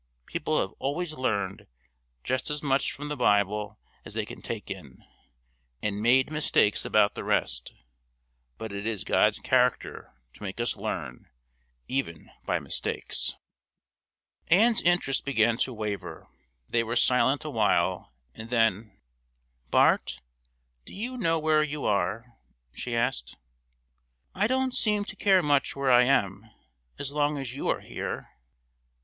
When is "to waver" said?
15.57-16.27